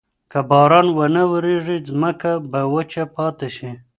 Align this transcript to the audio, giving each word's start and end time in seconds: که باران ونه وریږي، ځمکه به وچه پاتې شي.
که 0.31 0.39
باران 0.49 0.87
ونه 0.97 1.23
وریږي، 1.31 1.77
ځمکه 1.89 2.31
به 2.51 2.61
وچه 2.73 3.03
پاتې 3.15 3.49
شي. 3.55 3.71